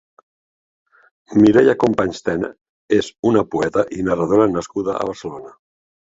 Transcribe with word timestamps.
Mireia 1.41 1.75
Companys 1.83 2.23
Tena 2.29 2.49
és 2.97 3.09
una 3.31 3.43
poeta 3.57 3.83
i 3.97 4.05
narradora 4.07 4.47
nascuda 4.55 4.97
a 4.97 5.05
Barcelona. 5.11 5.53